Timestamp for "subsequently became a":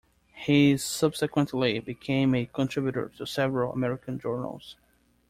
0.77-2.47